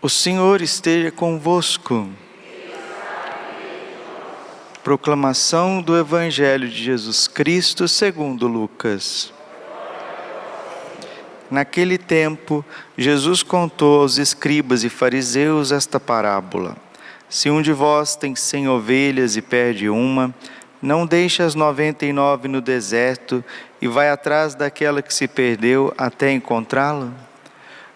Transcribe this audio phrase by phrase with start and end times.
[0.00, 2.08] O Senhor esteja convosco.
[4.84, 9.32] Proclamação do Evangelho de Jesus Cristo segundo Lucas.
[11.50, 12.64] Naquele tempo,
[12.96, 16.76] Jesus contou aos escribas e fariseus esta parábola:
[17.28, 20.32] Se um de vós tem cem ovelhas e perde uma,
[20.80, 23.44] não deixe as noventa e nove no deserto
[23.82, 27.27] e vai atrás daquela que se perdeu até encontrá-la?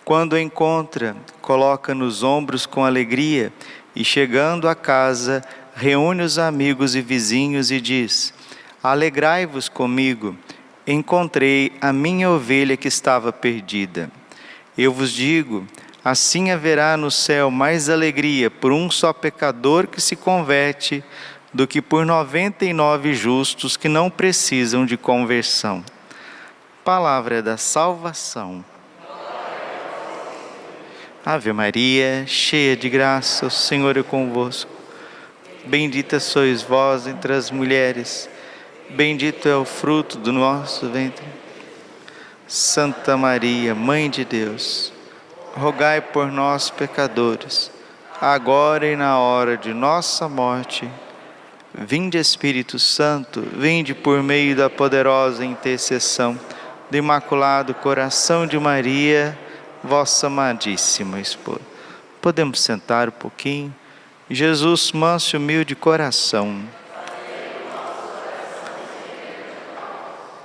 [0.05, 3.53] Quando encontra, coloca nos ombros com alegria
[3.95, 5.43] e, chegando a casa,
[5.75, 8.35] reúne os amigos e vizinhos e diz:
[8.82, 10.36] Alegrai-vos comigo,
[10.85, 14.11] encontrei a minha ovelha que estava perdida.
[14.76, 15.67] Eu vos digo,
[16.04, 21.04] assim haverá no céu mais alegria por um só pecador que se converte
[21.54, 25.84] do que por noventa e nove justos que não precisam de conversão.
[26.82, 28.64] Palavra da salvação.
[31.25, 34.69] Ave Maria, cheia de graça, o Senhor é convosco.
[35.65, 38.28] Bendita sois vós entre as mulheres,
[38.91, 41.25] bendito é o fruto do nosso ventre.
[42.48, 44.93] Santa Maria, Mãe de Deus,
[45.55, 47.70] rogai por nós, pecadores,
[48.20, 50.91] agora e na hora de nossa morte.
[51.73, 56.37] Vinde, Espírito Santo, vinde por meio da poderosa intercessão
[56.91, 59.39] do Imaculado Coração de Maria
[59.83, 61.61] vossa amadíssima esposa.
[62.20, 63.75] Podemos sentar um pouquinho?
[64.30, 66.62] Jesus, manso e humilde coração.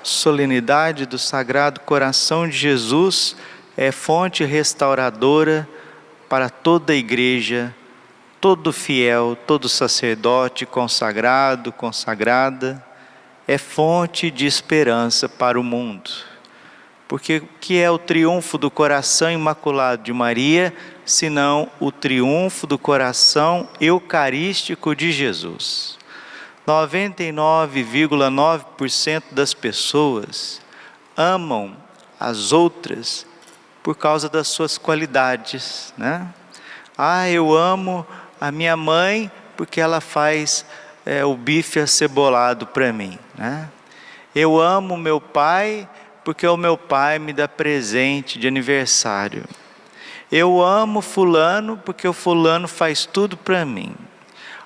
[0.03, 3.35] Solenidade do Sagrado Coração de Jesus
[3.75, 5.67] é fonte restauradora
[6.27, 7.75] para toda a igreja,
[8.41, 12.83] todo fiel, todo sacerdote consagrado, consagrada,
[13.47, 16.09] é fonte de esperança para o mundo.
[17.07, 20.73] Porque o que é o triunfo do coração imaculado de Maria,
[21.05, 25.97] senão o triunfo do coração eucarístico de Jesus?
[26.67, 30.59] 99,9% das pessoas
[31.15, 31.77] amam
[32.19, 33.25] as outras
[33.81, 36.27] por causa das suas qualidades, né?
[36.97, 38.05] Ah, eu amo
[38.41, 40.65] a minha mãe porque ela faz
[41.05, 43.69] é, o bife acebolado para mim, né?
[44.35, 45.87] Eu amo meu pai
[46.27, 49.45] porque o meu pai me dá presente de aniversário.
[50.29, 53.95] Eu amo Fulano porque o Fulano faz tudo para mim.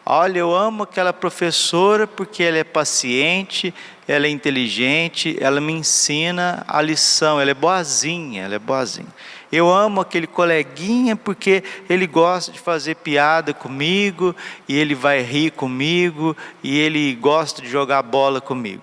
[0.03, 3.71] Olha, eu amo aquela professora porque ela é paciente,
[4.07, 9.13] ela é inteligente, ela me ensina a lição, ela é boazinha, ela é boazinha.
[9.51, 14.35] Eu amo aquele coleguinha porque ele gosta de fazer piada comigo
[14.67, 18.81] e ele vai rir comigo e ele gosta de jogar bola comigo.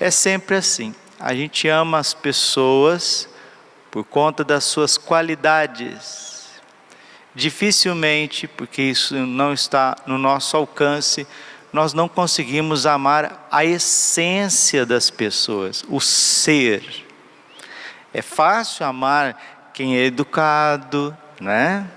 [0.00, 3.26] É sempre assim a gente ama as pessoas
[3.90, 6.50] por conta das suas qualidades.
[7.34, 11.26] Dificilmente, porque isso não está no nosso alcance,
[11.72, 17.06] nós não conseguimos amar a essência das pessoas, o ser.
[18.12, 21.90] É fácil amar quem é educado, né?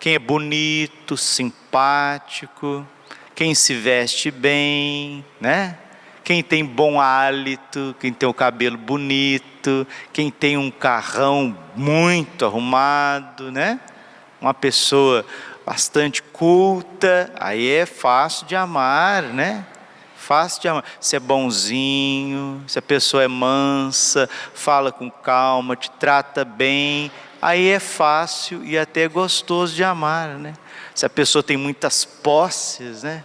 [0.00, 2.84] Quem é bonito, simpático,
[3.32, 5.78] quem se veste bem, né?
[6.24, 13.50] Quem tem bom hálito, quem tem o cabelo bonito, quem tem um carrão muito arrumado,
[13.50, 13.80] né?
[14.40, 15.24] Uma pessoa
[15.64, 19.64] bastante culta, aí é fácil de amar, né?
[20.16, 20.84] Fácil de amar.
[21.00, 27.68] Se é bonzinho, se a pessoa é mansa, fala com calma, te trata bem, aí
[27.68, 30.54] é fácil e até gostoso de amar, né?
[30.94, 33.24] Se a pessoa tem muitas posses, né?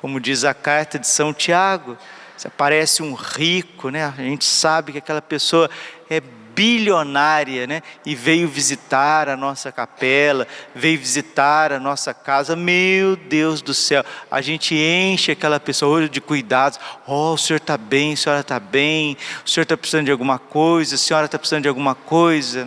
[0.00, 1.96] Como diz a carta de São Tiago,
[2.36, 4.04] você parece um rico, né?
[4.04, 5.70] A gente sabe que aquela pessoa
[6.10, 6.20] é
[6.56, 7.82] bilionária, né?
[8.04, 12.56] E veio visitar a nossa capela, veio visitar a nossa casa.
[12.56, 16.80] Meu Deus do céu, a gente enche aquela pessoa de cuidados.
[17.06, 20.38] Oh, o senhor está bem, a senhora está bem, o senhor está precisando de alguma
[20.38, 22.66] coisa, a senhora está precisando de alguma coisa.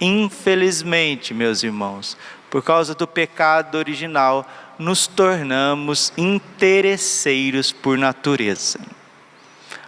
[0.00, 2.16] Infelizmente, meus irmãos,
[2.50, 4.44] por causa do pecado original,
[4.80, 8.80] nos tornamos interesseiros por natureza.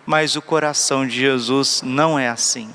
[0.04, 2.70] Mas o coração de Jesus não é assim.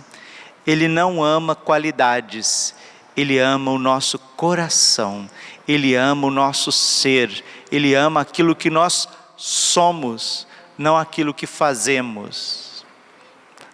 [0.66, 2.74] Ele não ama qualidades,
[3.16, 5.30] ele ama o nosso coração,
[5.68, 12.84] ele ama o nosso ser, ele ama aquilo que nós somos, não aquilo que fazemos.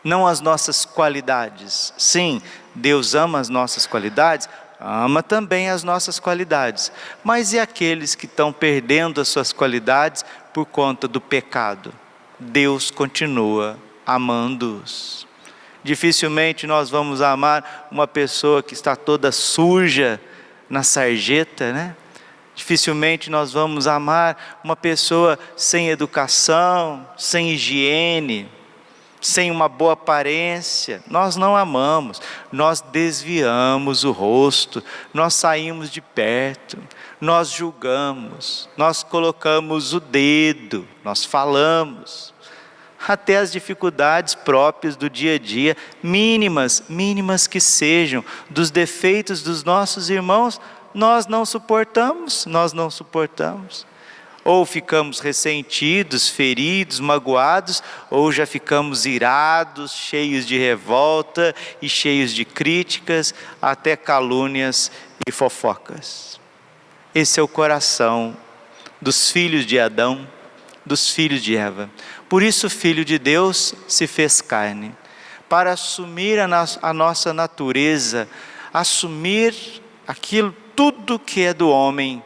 [0.04, 1.94] Não as nossas qualidades.
[1.98, 2.42] Sim,
[2.76, 4.50] Deus ama as nossas qualidades,
[4.84, 6.92] ama também as nossas qualidades.
[7.24, 11.94] Mas e aqueles que estão perdendo as suas qualidades por conta do pecado?
[12.38, 15.26] Deus continua amando-os.
[15.84, 20.20] Dificilmente nós vamos amar uma pessoa que está toda suja,
[20.70, 21.96] na sarjeta, né?
[22.56, 28.50] Dificilmente nós vamos amar uma pessoa sem educação, sem higiene,
[29.24, 31.02] sem uma boa aparência.
[31.08, 32.22] Nós não amamos,
[32.52, 34.84] nós desviamos o rosto,
[35.14, 36.78] nós saímos de perto,
[37.20, 42.34] nós julgamos, nós colocamos o dedo, nós falamos.
[43.06, 49.64] Até as dificuldades próprias do dia a dia, mínimas, mínimas que sejam, dos defeitos dos
[49.64, 50.60] nossos irmãos,
[50.94, 53.86] nós não suportamos, nós não suportamos.
[54.44, 62.44] Ou ficamos ressentidos, feridos, magoados, ou já ficamos irados, cheios de revolta e cheios de
[62.44, 64.92] críticas, até calúnias
[65.26, 66.40] e fofocas.
[67.16, 68.36] Esse é o coração
[69.02, 70.28] dos filhos de Adão,
[70.86, 71.90] dos filhos de Eva.
[72.28, 74.96] Por isso, o Filho de Deus se fez carne,
[75.48, 78.28] para assumir a, no a nossa natureza,
[78.74, 79.56] assumir
[80.08, 82.24] aquilo tudo que é do homem,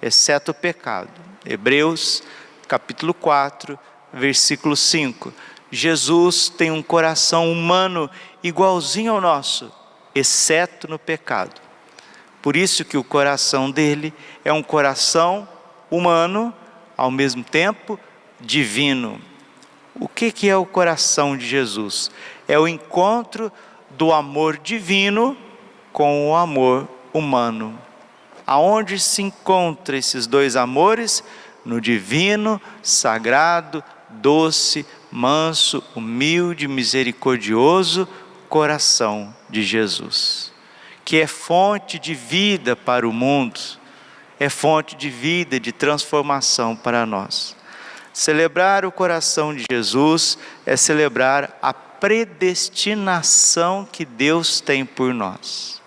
[0.00, 1.27] exceto o pecado.
[1.48, 2.22] Hebreus,
[2.68, 3.78] capítulo 4,
[4.12, 5.32] versículo 5.
[5.70, 8.10] Jesus tem um coração humano
[8.42, 9.72] igualzinho ao nosso,
[10.14, 11.58] exceto no pecado.
[12.42, 14.12] Por isso que o coração dele
[14.44, 15.48] é um coração
[15.90, 16.52] humano,
[16.94, 17.98] ao mesmo tempo
[18.38, 19.18] divino.
[19.98, 22.10] O que, que é o coração de Jesus?
[22.46, 23.50] É o encontro
[23.90, 25.34] do amor divino
[25.94, 27.87] com o amor humano.
[28.48, 31.22] Aonde se encontram esses dois amores?
[31.66, 38.08] No divino, sagrado, doce, manso, humilde, misericordioso
[38.48, 40.50] coração de Jesus,
[41.04, 43.60] que é fonte de vida para o mundo,
[44.40, 47.54] é fonte de vida, de transformação para nós.
[48.14, 55.77] Celebrar o coração de Jesus é celebrar a predestinação que Deus tem por nós.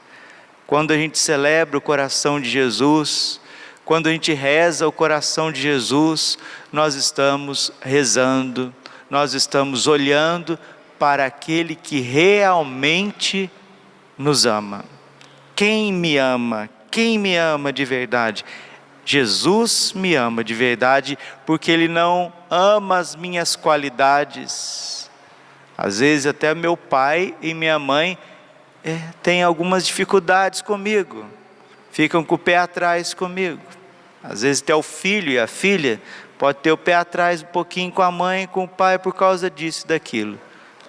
[0.71, 3.41] Quando a gente celebra o coração de Jesus,
[3.83, 6.38] quando a gente reza o coração de Jesus,
[6.71, 8.73] nós estamos rezando,
[9.09, 10.57] nós estamos olhando
[10.97, 13.51] para aquele que realmente
[14.18, 14.85] nos ama.
[15.57, 16.69] Quem me ama?
[16.89, 18.45] Quem me ama de verdade?
[19.03, 25.12] Jesus me ama de verdade, porque Ele não ama as minhas qualidades.
[25.77, 28.17] Às vezes, até meu pai e minha mãe
[28.83, 31.25] é, têm algumas dificuldades comigo,
[31.92, 33.62] ficam com o pé atrás comigo.
[34.24, 36.01] Às vezes até o filho e a filha
[36.38, 39.50] pode ter o pé atrás um pouquinho com a mãe, com o pai por causa
[39.50, 40.39] disso daquilo.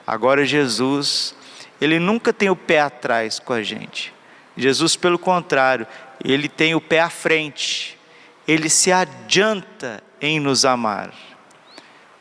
[0.06, 1.34] Agora Jesus,
[1.80, 4.12] ele nunca tem o pé atrás com a gente.
[4.56, 5.86] Jesus, pelo contrário,
[6.22, 7.98] ele tem o pé à frente.
[8.46, 11.12] Ele se adianta em nos amar.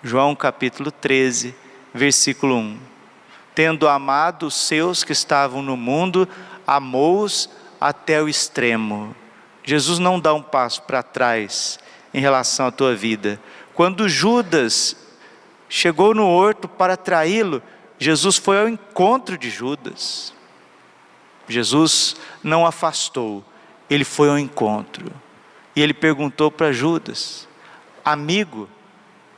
[0.03, 1.53] João capítulo 13,
[1.93, 2.90] versículo 1
[3.53, 6.27] tendo amado os seus que estavam no mundo,
[6.65, 7.49] amou-os
[7.79, 9.15] até o extremo.
[9.63, 11.79] Jesus não dá um passo para trás
[12.13, 13.39] em relação à tua vida.
[13.73, 14.95] Quando Judas
[15.69, 17.61] chegou no horto para traí-lo,
[17.97, 20.33] Jesus foi ao encontro de Judas.
[21.47, 23.43] Jesus não afastou,
[23.89, 25.11] ele foi ao encontro.
[25.75, 27.47] E ele perguntou para Judas:
[28.03, 28.67] Amigo,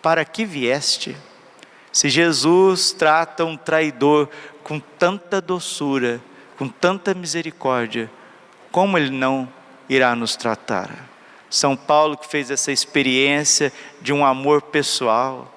[0.02, 1.16] para que vieste?
[1.94, 4.28] Se Jesus trata um traidor
[4.64, 6.20] com tanta doçura,
[6.58, 8.10] com tanta misericórdia,
[8.72, 9.48] como ele não
[9.88, 10.90] irá nos tratar?
[11.52, 13.72] São Paulo que fez essa experiência
[14.02, 15.54] de um amor pessoal,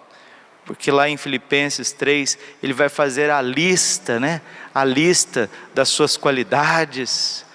[0.66, 4.42] porque lá em Filipenses 3, ele vai fazer a lista, né?
[4.74, 7.46] A lista das suas qualidades,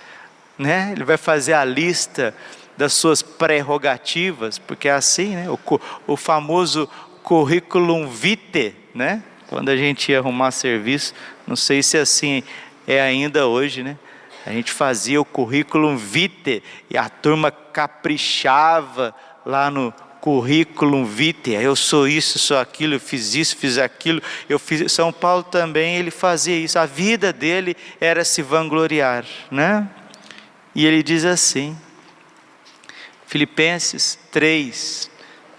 [0.57, 0.91] né?
[0.93, 2.33] Ele vai fazer a lista
[2.75, 5.47] das suas prerrogativas, porque é assim, né?
[5.47, 5.59] O,
[6.07, 6.89] o famoso
[7.23, 9.23] curriculum vitae, né?
[9.47, 11.13] Quando a gente ia arrumar serviço,
[11.45, 12.43] não sei se assim
[12.87, 13.97] é ainda hoje, né?
[14.45, 19.13] A gente fazia o currículo vitae e a turma caprichava
[19.45, 21.53] lá no currículo vitae.
[21.53, 24.21] Eu sou isso, sou aquilo, eu fiz isso, fiz aquilo.
[24.47, 26.79] Eu fiz São Paulo também, ele fazia isso.
[26.79, 29.87] A vida dele era se vangloriar, né?
[30.73, 31.77] E ele diz assim:
[33.27, 35.11] Filipenses 3,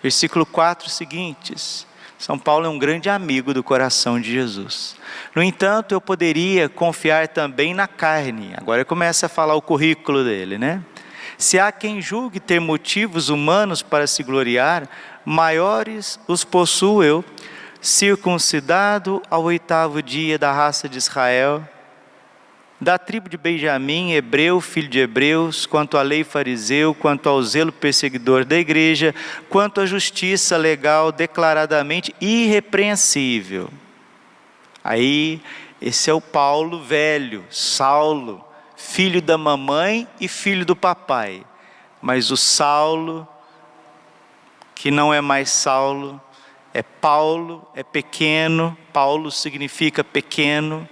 [0.03, 1.87] versículo 4 seguintes.
[2.19, 4.97] São Paulo é um grande amigo do coração de Jesus.
[5.35, 8.53] No entanto, eu poderia confiar também na carne.
[8.57, 10.83] Agora começa a falar o currículo dele, né?
[11.37, 14.89] Se há quem julgue ter motivos humanos para se gloriar,
[15.25, 17.25] maiores os possuo eu,
[17.81, 21.69] circuncidado ao oitavo dia da raça de Israel,
[22.83, 27.71] da tribo de Benjamim, hebreu, filho de hebreus, quanto à lei fariseu, quanto ao zelo
[27.71, 29.15] perseguidor da igreja,
[29.49, 33.71] quanto à justiça legal declaradamente irrepreensível.
[34.83, 35.41] Aí,
[35.81, 38.45] esse é o Paulo velho, Saulo,
[38.77, 41.47] filho da mamãe e filho do papai.
[42.01, 43.29] Mas o Saulo,
[44.75, 46.21] que não é mais Saulo,
[46.75, 50.89] é Paulo, é pequeno, Paulo significa pequeno,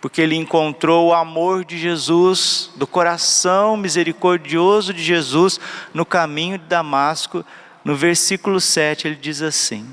[0.00, 5.58] porque ele encontrou o amor de Jesus, do coração misericordioso de Jesus,
[5.92, 7.44] no caminho de Damasco.
[7.84, 9.88] No versículo 7 ele diz assim: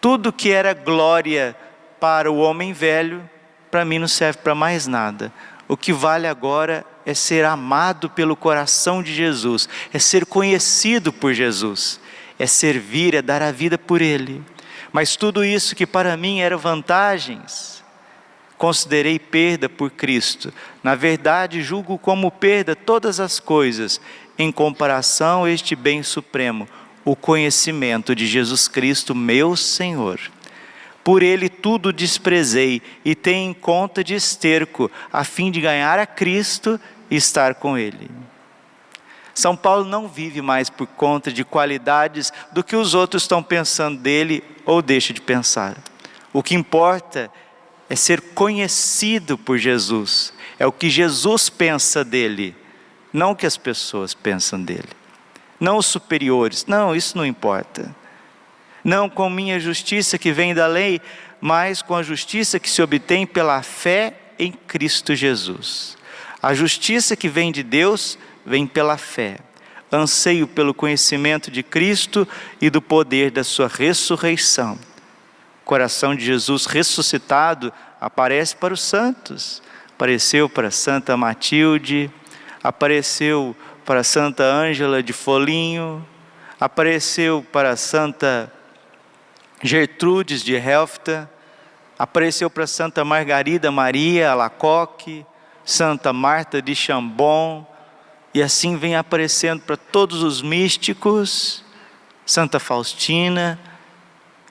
[0.00, 1.56] Tudo que era glória
[2.00, 3.28] para o homem velho,
[3.70, 5.32] para mim não serve para mais nada.
[5.68, 11.32] O que vale agora é ser amado pelo coração de Jesus, é ser conhecido por
[11.32, 12.00] Jesus,
[12.38, 14.42] é servir, é dar a vida por Ele.
[14.90, 17.84] Mas tudo isso que para mim era vantagens,
[18.58, 20.52] considerei perda por Cristo.
[20.82, 24.00] Na verdade, julgo como perda todas as coisas
[24.36, 26.68] em comparação a este bem supremo,
[27.04, 30.20] o conhecimento de Jesus Cristo, meu Senhor
[31.08, 36.04] por ele tudo desprezei e tenho em conta de esterco, a fim de ganhar a
[36.04, 36.78] Cristo
[37.10, 38.10] e estar com ele.
[39.32, 43.98] São Paulo não vive mais por conta de qualidades do que os outros estão pensando
[43.98, 45.78] dele ou deixa de pensar.
[46.30, 47.30] O que importa é
[47.96, 52.54] ser conhecido por Jesus, é o que Jesus pensa dele,
[53.12, 54.88] não o que as pessoas pensam dele.
[55.60, 57.94] Não os superiores, não, isso não importa
[58.88, 61.00] não com minha justiça que vem da lei,
[61.40, 65.96] mas com a justiça que se obtém pela fé em Cristo Jesus.
[66.42, 69.38] A justiça que vem de Deus vem pela fé.
[69.92, 72.26] Anseio pelo conhecimento de Cristo
[72.60, 74.78] e do poder da sua ressurreição.
[75.68, 77.70] Coração de Jesus ressuscitado
[78.00, 79.62] aparece para os santos.
[79.94, 82.10] Apareceu para Santa Matilde,
[82.64, 86.08] apareceu para Santa Ângela de Folinho,
[86.58, 88.50] apareceu para Santa
[89.62, 91.30] Gertrudes de Helfta,
[91.98, 95.26] apareceu para Santa Margarida Maria Alacoque,
[95.66, 97.66] Santa Marta de Chambon,
[98.32, 101.62] e assim vem aparecendo para todos os místicos,
[102.24, 103.60] Santa Faustina,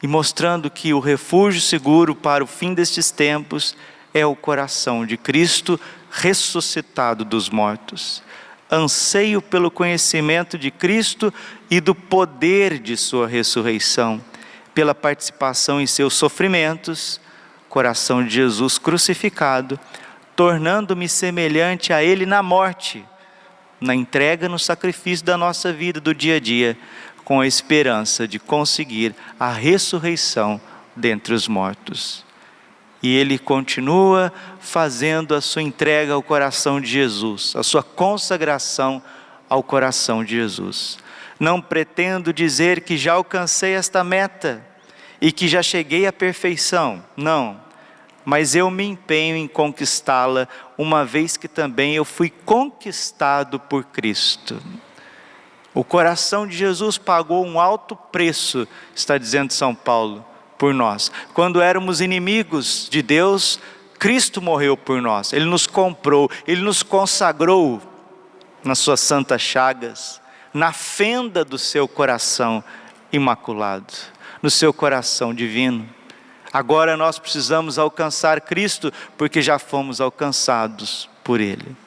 [0.02, 3.76] e mostrando que o refúgio seguro para o fim destes tempos
[4.14, 5.80] é o coração de Cristo
[6.12, 8.24] ressuscitado dos mortos.
[8.72, 11.34] Anseio pelo conhecimento de Cristo
[11.70, 14.22] e do poder de Sua ressurreição
[14.74, 17.20] pela participação em seus sofrimentos,
[17.70, 19.80] coração de Jesus crucificado,
[20.36, 23.04] tornando-me semelhante a Ele na morte,
[23.80, 26.78] na entrega, no sacrifício da nossa vida, do dia a dia,
[27.28, 30.62] com a esperança de conseguir a ressurreição
[30.96, 32.24] dentre os mortos.
[33.04, 34.32] E ele continua
[34.62, 39.04] fazendo a sua entrega ao coração de Jesus, a sua consagração
[39.50, 41.00] ao coração de Jesus.
[41.38, 44.66] Não pretendo dizer que já alcancei esta meta
[45.20, 47.04] e que já cheguei à perfeição.
[47.18, 47.60] Não.
[48.24, 54.64] Mas eu me empenho em conquistá-la, uma vez que também eu fui conquistado por Cristo.
[55.78, 60.26] O coração de Jesus pagou um alto preço, está dizendo São Paulo,
[60.58, 61.12] por nós.
[61.36, 63.60] Quando éramos inimigos de Deus,
[64.00, 67.80] Cristo morreu por nós, Ele nos comprou, Ele nos consagrou
[68.64, 70.20] nas suas santas chagas
[70.52, 72.64] na fenda do seu coração
[73.14, 73.94] imaculado,
[74.42, 75.88] no seu coração divino.
[76.52, 81.78] Agora nós precisamos alcançar Cristo, porque já fomos alcançados por Ele.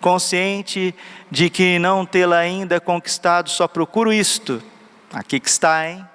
[0.00, 0.94] Consciente
[1.30, 4.62] de que não tê-la ainda conquistado, só procuro isto.
[5.12, 6.06] Aqui que está, hein?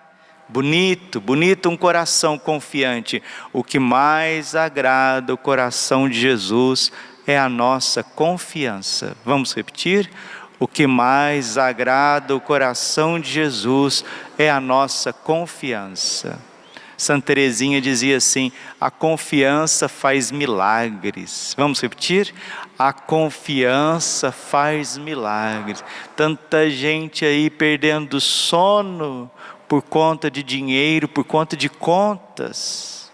[0.47, 3.21] Bonito, bonito um coração confiante.
[3.51, 6.91] O que mais agrada o coração de Jesus
[7.25, 9.17] é a nossa confiança.
[9.25, 10.09] Vamos repetir?
[10.59, 14.05] O que mais agrada o coração de Jesus
[14.37, 16.39] é a nossa confiança.
[16.97, 21.53] Santa Teresinha dizia assim: a confiança faz milagres.
[21.57, 22.33] Vamos repetir?
[22.77, 25.83] A confiança faz milagres.
[26.15, 29.29] Tanta gente aí perdendo sono
[29.67, 33.05] por conta de dinheiro, por conta de contas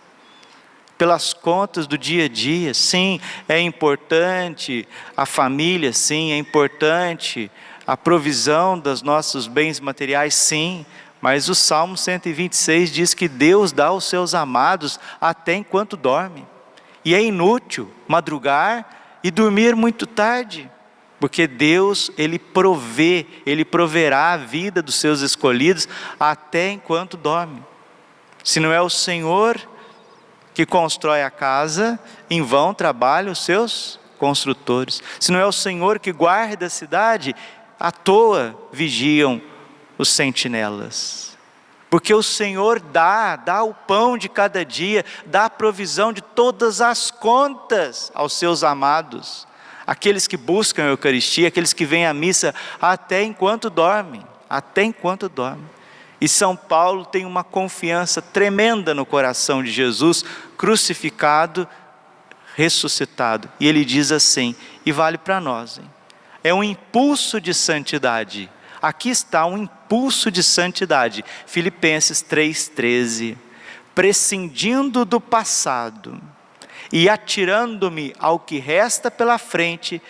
[1.01, 2.75] pelas contas do dia a dia.
[2.75, 3.19] Sim,
[3.49, 7.49] é importante a família, sim, é importante
[7.87, 10.85] a provisão dos nossos bens materiais, sim.
[11.21, 16.47] Mas o Salmo 126 diz que Deus dá aos seus amados até enquanto dorme.
[17.05, 20.69] E é inútil madrugar e dormir muito tarde,
[21.19, 25.87] porque Deus, Ele provê, Ele proverá a vida dos seus escolhidos
[26.19, 27.63] até enquanto dorme.
[28.43, 29.61] Se não é o Senhor
[30.55, 31.99] que constrói a casa,
[32.29, 35.01] em vão trabalham os seus construtores.
[35.19, 37.35] Se não é o Senhor que guarda a cidade,
[37.79, 39.41] à toa vigiam
[40.01, 41.37] os sentinelas.
[41.89, 46.81] Porque o Senhor dá, dá o pão de cada dia, dá a provisão de todas
[46.81, 49.47] as contas aos seus amados.
[49.85, 55.27] aqueles que buscam a Eucaristia, aqueles que vêm à missa até enquanto dormem, até enquanto
[55.27, 55.69] dormem.
[56.19, 60.23] E São Paulo tem uma confiança tremenda no coração de Jesus,
[60.57, 61.67] crucificado,
[62.55, 63.49] ressuscitado.
[63.59, 64.55] E ele diz assim,
[64.85, 65.89] e vale para nós, hein?
[66.43, 68.49] é um impulso de santidade.
[68.81, 71.23] Aqui está um impulso de santidade.
[71.45, 73.37] Filipenses 3,13.
[73.93, 76.19] Prescindindo do passado
[76.91, 80.01] e atirando-me ao que resta pela frente,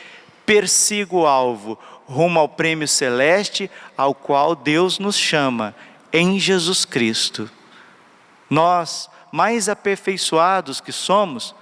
[0.45, 5.75] persigo o alvo, rumo ao prêmio celeste ao qual Deus nos chama
[6.11, 7.49] em Jesus Cristo.
[8.49, 11.55] Nós, mais aperfeiçoados que somos,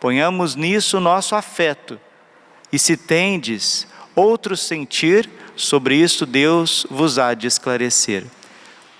[0.00, 1.98] ponhamos nisso o nosso afeto.
[2.72, 8.24] E se tendes outro sentir, sobre isso Deus vos há de esclarecer.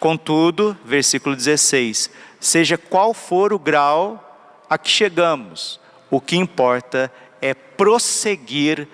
[0.01, 2.11] Contudo, versículo 16:
[2.41, 4.23] seja qual for o grau
[4.69, 5.79] a que chegamos,
[6.11, 8.89] o que importa é prosseguir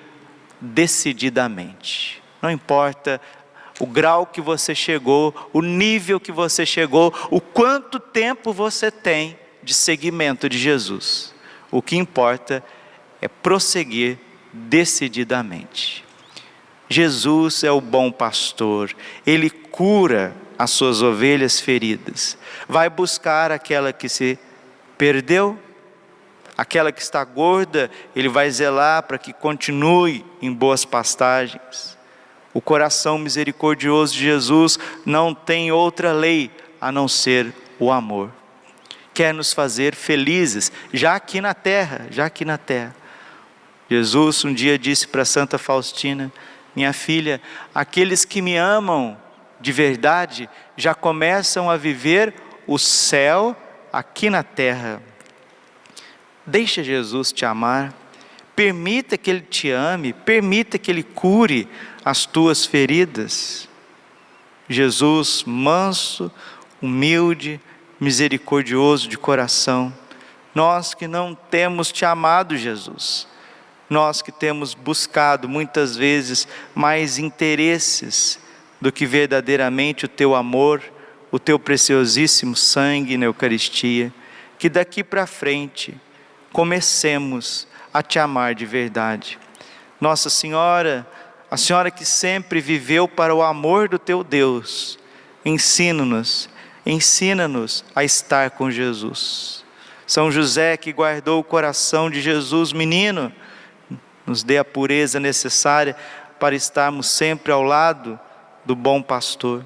[0.61, 2.23] decididamente.
[2.41, 3.21] Não importa
[3.81, 9.39] o grau que você chegou, o nível que você chegou, o quanto tempo você tem
[9.63, 11.35] de seguimento de Jesus.
[11.71, 12.63] O que importa
[13.21, 14.19] é prosseguir
[14.53, 16.05] decididamente.
[16.93, 18.95] Jesus é o bom pastor,
[19.27, 24.39] ele cura as suas ovelhas feridas, vai buscar aquela que se
[24.97, 25.59] perdeu,
[26.57, 31.99] aquela que está gorda, ele vai zelar para que continue em boas pastagens.
[32.55, 38.31] O coração misericordioso de Jesus não tem outra lei a não ser o amor.
[39.15, 42.95] Quer nos fazer felizes, já aqui na terra, já aqui na terra.
[43.91, 46.33] Jesus um dia disse para Santa Faustina:
[46.75, 47.41] Minha filha,
[47.75, 49.17] aqueles que me amam
[49.61, 52.35] de verdade já começam a viver
[52.67, 53.57] o céu
[53.93, 55.03] aqui na terra.
[56.45, 57.95] Deixa Jesus te amar,
[58.57, 61.69] permita que Ele te ame, permita que Ele cure
[62.05, 63.69] as tuas feridas.
[64.69, 66.33] Jesus, manso,
[66.81, 67.61] humilde,
[68.01, 69.93] misericordioso de coração,
[70.55, 73.29] nós que não temos te amado, Jesus,
[73.93, 78.41] nós que temos buscado muitas vezes mais interesses
[78.81, 80.83] do que verdadeiramente o teu amor,
[81.31, 84.13] o teu preciosíssimo sangue na Eucaristia,
[84.59, 85.95] que daqui para frente
[86.53, 89.39] comecemos a te amar de verdade.
[90.01, 91.07] Nossa Senhora,
[91.51, 94.99] a senhora que sempre viveu para o amor do teu Deus,
[95.45, 96.49] ensina-nos,
[96.87, 99.63] ensina-nos a estar com Jesus.
[100.07, 103.33] São José que guardou o coração de Jesus, menino,
[104.33, 105.95] nos dê a pureza necessária
[106.41, 108.19] para estarmos sempre ao lado
[108.65, 109.63] do bom pastor.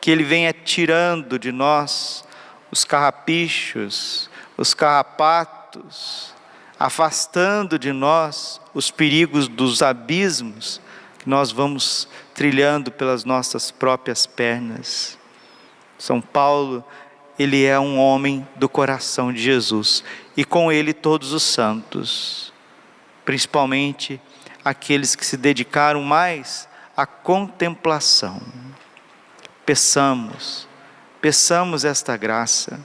[0.00, 2.24] Que ele venha tirando de nós
[2.70, 6.34] os carrapichos, os carrapatos,
[6.80, 10.80] afastando de nós os perigos dos abismos
[11.18, 15.18] que nós vamos trilhando pelas nossas próprias pernas.
[15.98, 16.82] São Paulo,
[17.38, 20.02] ele é um homem do coração de Jesus
[20.34, 22.54] e com ele todos os santos,
[23.28, 24.18] principalmente
[24.64, 28.40] aqueles que se dedicaram mais à contemplação.
[29.66, 30.66] Peçamos,
[31.20, 32.80] peçamos esta graça,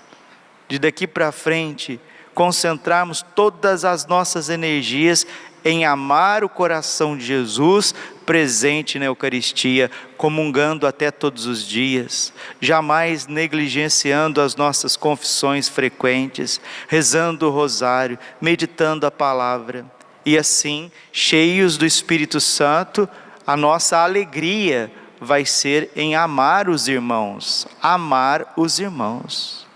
[0.67, 1.97] de daqui para frente
[2.35, 5.25] concentrarmos todas as nossas energias
[5.63, 13.27] em amar o coração de Jesus presente na Eucaristia, comungando até todos os dias, jamais
[13.27, 19.85] negligenciando as nossas confissões frequentes, rezando o rosário, meditando a palavra,
[20.25, 23.07] e assim, cheios do Espírito Santo,
[23.45, 29.67] a nossa alegria vai ser em amar os irmãos, amar os irmãos.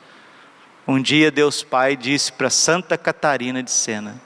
[0.87, 4.21] Um dia Deus Pai disse para Santa Catarina de Sena: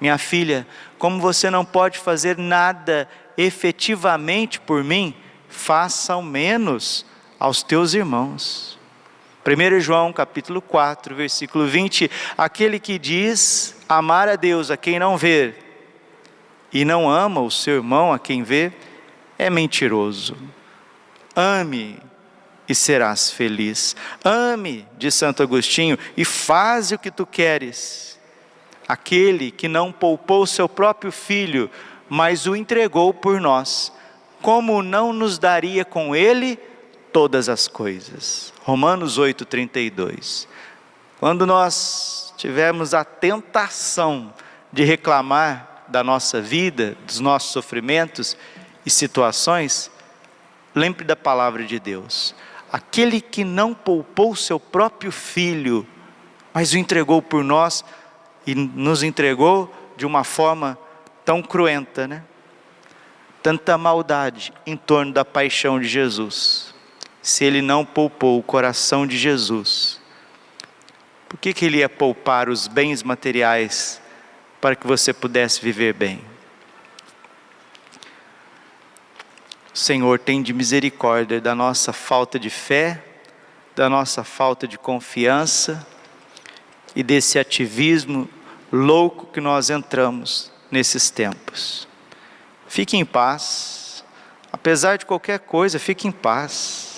[0.00, 0.66] Minha filha,
[0.98, 5.14] como você não pode fazer nada efetivamente por mim,
[5.48, 7.06] faça ao menos
[7.38, 8.78] aos teus irmãos.
[9.44, 15.16] 1 João capítulo 4, versículo 20, aquele que diz amar a Deus a quem não
[15.16, 15.61] vê
[16.72, 18.72] e não ama o seu irmão a quem vê,
[19.38, 20.36] é mentiroso.
[21.34, 21.98] Ame
[22.68, 23.94] e serás feliz.
[24.24, 28.18] Ame, diz Santo Agostinho, e faz o que tu queres.
[28.88, 31.70] Aquele que não poupou seu próprio filho,
[32.08, 33.92] mas o entregou por nós,
[34.40, 36.58] como não nos daria com ele
[37.12, 38.52] todas as coisas?
[38.64, 40.48] Romanos 8:32.
[41.20, 44.32] Quando nós tivermos a tentação
[44.72, 48.36] de reclamar da nossa vida, dos nossos sofrimentos
[48.84, 49.90] e situações,
[50.74, 52.34] lembre da palavra de Deus.
[52.72, 55.86] Aquele que não poupou seu próprio filho,
[56.54, 57.84] mas o entregou por nós
[58.46, 60.78] e nos entregou de uma forma
[61.24, 62.24] tão cruenta, né?
[63.42, 66.74] Tanta maldade em torno da paixão de Jesus.
[67.20, 70.00] Se ele não poupou o coração de Jesus,
[71.28, 74.01] por que, que ele ia poupar os bens materiais
[74.62, 76.24] para que você pudesse viver bem?
[79.74, 83.02] Senhor, tem de misericórdia da nossa falta de fé,
[83.74, 85.84] da nossa falta de confiança
[86.94, 88.28] e desse ativismo
[88.70, 91.88] louco que nós entramos nesses tempos.
[92.68, 94.04] Fique em paz,
[94.52, 96.91] apesar de qualquer coisa, fique em paz.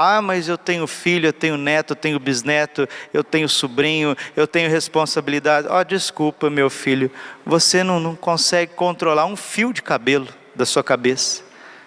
[0.00, 4.46] Ah, mas eu tenho filho, eu tenho neto, eu tenho bisneto, eu tenho sobrinho, eu
[4.46, 5.66] tenho responsabilidade.
[5.68, 7.10] Oh, desculpa, meu filho,
[7.44, 11.42] você não, não consegue controlar um fio de cabelo da sua cabeça.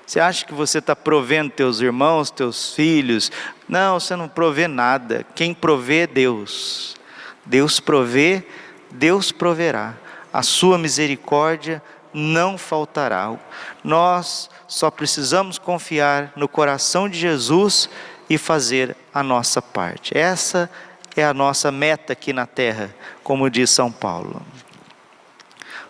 [0.05, 3.31] Você acha que você está provendo teus irmãos, teus filhos?
[3.65, 5.25] Não, você não provê nada.
[5.33, 6.97] Quem provê é Deus.
[7.45, 8.43] Deus provê,
[8.91, 9.93] Deus proverá.
[10.33, 11.81] A sua misericórdia
[12.13, 13.37] não faltará.
[13.83, 17.89] Nós só precisamos confiar no coração de Jesus
[18.29, 20.17] e fazer a nossa parte.
[20.17, 20.69] Essa
[21.15, 22.93] é a nossa meta aqui na terra,
[23.23, 24.41] como diz São Paulo.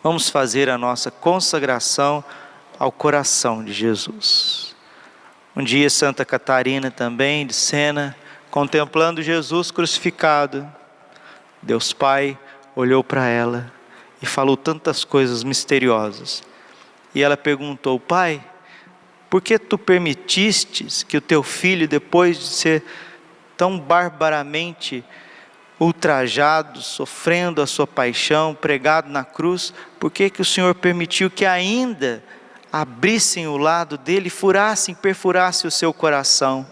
[0.04, 2.24] Vamos fazer a nossa consagração
[2.80, 4.76] ao coração de Jesus.
[5.56, 8.16] Um dia, Santa Catarina também, de Sena,
[8.50, 10.68] contemplando Jesus crucificado,
[11.62, 12.38] Deus Pai
[12.76, 13.72] olhou para ela
[14.22, 16.44] e falou tantas coisas misteriosas.
[17.14, 18.44] E ela perguntou: Pai,
[19.30, 22.84] por que tu permitistes que o teu filho, depois de ser
[23.58, 25.04] tão barbaramente
[25.80, 31.46] ultrajado, sofrendo a sua paixão, pregado na cruz, por que, que o Senhor permitiu que
[31.46, 32.24] ainda
[32.72, 36.66] abrissem o lado dele, furassem, perfurassem o seu coração.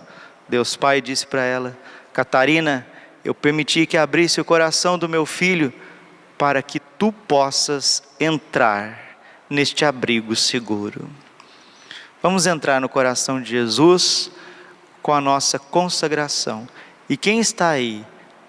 [0.47, 1.77] Deus Pai disse para ela:
[2.13, 2.85] Catarina,
[3.25, 5.73] eu permiti que abrisse o coração do meu filho
[6.39, 11.09] para que tu possas entrar neste abrigo seguro.
[12.23, 14.31] Vamos entrar no coração de Jesus
[15.01, 16.65] com a nossa consagração.
[17.09, 18.05] E quem está aí,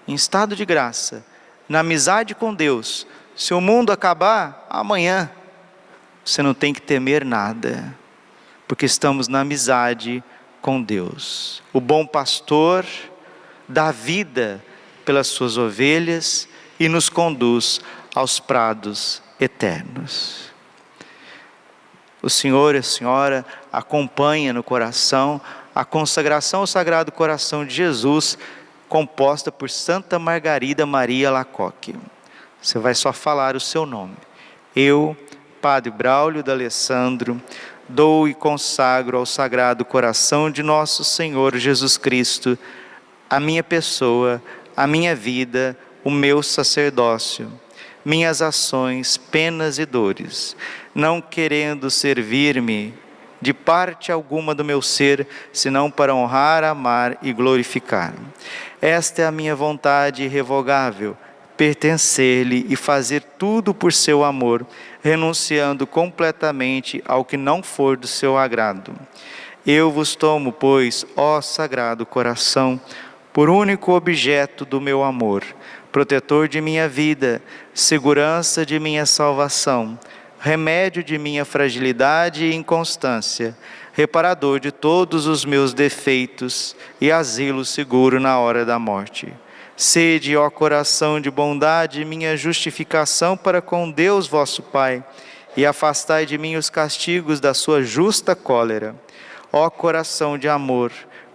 [0.07, 1.25] em estado de graça,
[1.67, 5.29] na amizade com Deus, se o mundo acabar amanhã,
[6.23, 7.93] você não tem que temer nada,
[8.69, 10.23] porque estamos na amizade
[10.61, 11.61] com Deus.
[11.73, 12.85] O bom pastor
[13.67, 14.63] dá vida
[15.03, 16.47] pelas suas ovelhas
[16.81, 17.79] e nos conduz
[18.15, 20.51] aos prados eternos.
[22.23, 25.39] O Senhor e a Senhora acompanha no coração
[25.75, 28.35] a consagração ao Sagrado Coração de Jesus,
[28.89, 31.95] composta por Santa Margarida Maria Lacoque.
[32.59, 34.17] Você vai só falar o seu nome.
[34.75, 35.15] Eu
[35.61, 37.39] Padre Braulio D'Alessandro,
[37.87, 42.57] dou e consagro ao Sagrado Coração de nosso Senhor Jesus Cristo
[43.29, 44.41] a minha pessoa,
[44.75, 47.51] a minha vida, o meu sacerdócio,
[48.03, 50.55] minhas ações, penas e dores,
[50.93, 52.93] não querendo servir-me
[53.41, 58.13] de parte alguma do meu ser, senão para honrar, amar e glorificar.
[58.81, 61.17] Esta é a minha vontade irrevogável
[61.61, 64.65] pertencer-lhe e fazer tudo por seu amor,
[65.03, 68.91] renunciando completamente ao que não for do seu agrado.
[69.63, 72.81] Eu vos tomo, pois, ó Sagrado Coração,
[73.31, 75.43] por único objeto do meu amor,
[75.91, 77.41] protetor de minha vida,
[77.73, 79.99] segurança de minha salvação,
[80.39, 83.55] remédio de minha fragilidade e inconstância,
[83.93, 89.33] reparador de todos os meus defeitos e asilo seguro na hora da morte.
[89.75, 95.03] Sede, ó coração de bondade, minha justificação para com Deus vosso Pai,
[95.57, 98.95] e afastai de mim os castigos da sua justa cólera.
[99.51, 100.91] Ó coração de amor,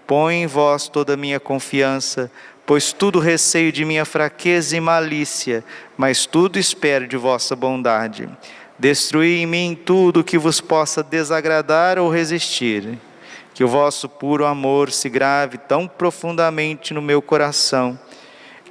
[0.07, 2.31] põe em vós toda a minha confiança,
[2.67, 5.65] pois tudo receio de minha fraqueza e malícia,
[5.97, 8.29] mas tudo espero de vossa bondade.
[8.79, 12.99] Destruí em mim tudo que vos possa desagradar ou resistir.
[13.55, 17.99] Que o vosso puro amor se grave tão profundamente no meu coração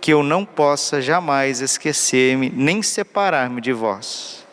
[0.05, 4.45] que eu não possa jamais esquecer-me nem separar-me de vós.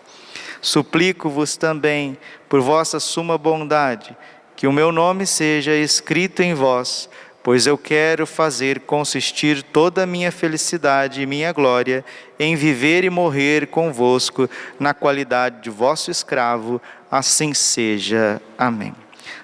[0.62, 2.16] Suplico-vos também,
[2.48, 4.16] por vossa suma bondade,
[4.57, 7.07] que o meu nome seja escrito em vós,
[7.42, 12.05] pois eu quero fazer consistir toda a minha felicidade e minha glória
[12.38, 18.40] em viver e morrer convosco na qualidade de vosso escravo, assim seja.
[18.57, 18.94] Amém.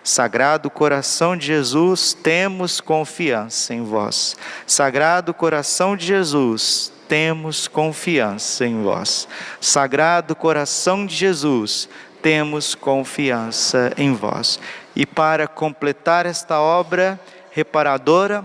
[0.03, 4.37] Sagrado coração de Jesus, temos confiança em vós.
[4.67, 9.29] Sagrado coração de Jesus, temos confiança em vós.
[9.61, 11.89] Sagrado coração de Jesus,
[12.23, 14.59] temos confiança em vós.
[14.95, 17.19] E para completar esta obra
[17.51, 18.45] reparadora,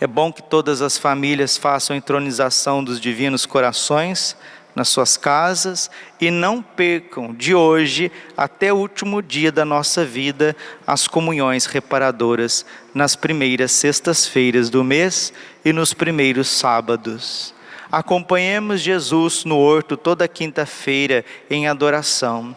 [0.00, 4.36] é bom que todas as famílias façam a entronização dos divinos corações
[4.74, 10.54] nas suas casas e não percam de hoje até o último dia da nossa vida
[10.86, 15.32] as comunhões reparadoras nas primeiras sextas-feiras do mês
[15.64, 17.54] e nos primeiros sábados.
[17.90, 22.54] Acompanhemos Jesus no horto toda quinta-feira em adoração.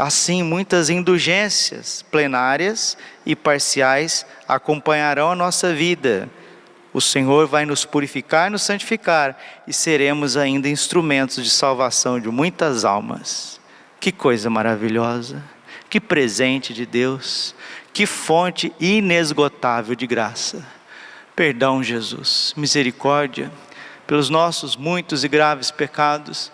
[0.00, 6.28] Assim, muitas indulgências plenárias e parciais acompanharão a nossa vida
[6.92, 12.84] o Senhor vai nos purificar nos santificar e seremos ainda instrumentos de salvação de muitas
[12.84, 13.60] almas.
[14.00, 15.42] Que coisa maravilhosa!
[15.88, 17.54] Que presente de Deus!
[17.92, 20.66] Que fonte inesgotável de graça!
[21.36, 23.50] Perdão, Jesus, misericórdia
[24.06, 26.50] pelos nossos muitos e graves pecados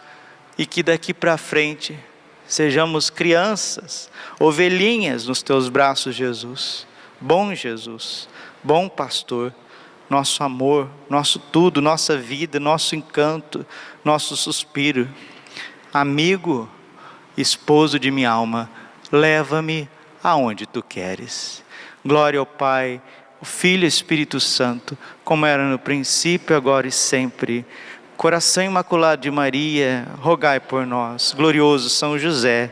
[0.59, 1.99] e que daqui para frente
[2.47, 6.87] sejamos crianças, ovelhinhas nos teus braços, Jesus.
[7.21, 8.29] Bom Jesus,
[8.63, 9.53] bom pastor
[10.09, 13.67] nosso amor, nosso tudo, nossa vida, nosso encanto,
[14.05, 15.09] nosso suspiro.
[15.93, 16.69] Amigo,
[17.37, 18.71] esposo de minha alma,
[19.11, 19.89] leva-me
[20.23, 21.65] aonde tu queres.
[22.05, 23.01] Glória ao Pai,
[23.41, 27.67] o Filho e Espírito Santo, como era no princípio, agora e sempre.
[28.17, 31.35] Coração imaculado de Maria, rogai por nós.
[31.37, 32.71] Glorioso São José.